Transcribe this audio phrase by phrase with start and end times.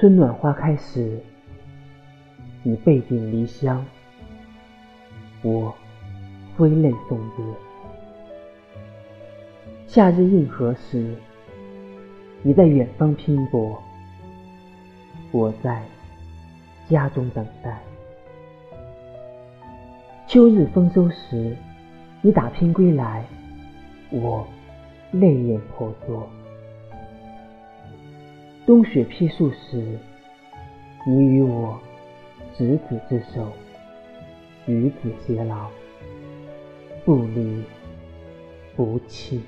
[0.00, 1.18] 春暖花开时，
[2.62, 3.84] 你背井离乡，
[5.42, 5.74] 我
[6.56, 7.44] 挥泪送别；
[9.88, 11.16] 夏日映河时，
[12.42, 13.76] 你在远方拼搏，
[15.32, 15.82] 我在
[16.88, 17.72] 家中等待；
[20.28, 21.56] 秋日丰收时，
[22.22, 23.24] 你打拼归来，
[24.10, 24.46] 我
[25.10, 26.24] 泪眼婆娑。
[28.68, 29.98] 冬雪披树时，
[31.06, 31.80] 你与我
[32.54, 33.50] 执子之手，
[34.66, 35.70] 与子偕老，
[37.02, 37.64] 不离
[38.76, 39.40] 不弃。